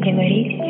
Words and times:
con 0.00 0.16
quien. 0.16 0.69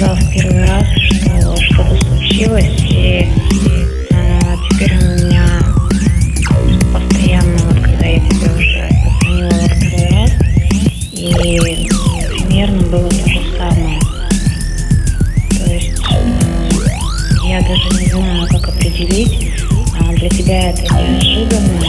Сказал 0.00 0.16
в 0.16 0.32
первый 0.32 0.64
раз, 0.64 0.86
что 0.96 1.56
что-то 1.56 2.06
случилось, 2.06 2.70
и 2.88 3.28
э, 4.10 4.40
теперь 4.70 4.96
у 4.96 5.26
меня 5.26 5.46
постоянно, 6.90 7.58
вот 7.64 7.80
когда 7.84 8.06
я 8.06 8.18
тебе 8.20 8.50
уже 8.56 8.88
позвонила 9.04 9.50
во 9.50 9.68
второй 9.68 10.08
раз, 10.08 10.30
и 11.12 11.88
примерно 12.38 12.82
было 12.84 13.10
то 13.10 13.28
же 13.28 13.40
самое. 13.58 14.00
То 15.50 15.70
есть 15.70 15.92
э, 16.10 16.30
я 17.46 17.60
даже 17.60 18.00
не 18.00 18.06
знаю, 18.10 18.48
как 18.48 18.68
определить, 18.68 19.50
а 19.98 20.12
для 20.14 20.30
тебя 20.30 20.70
это 20.70 20.82
неожиданно 20.82 21.80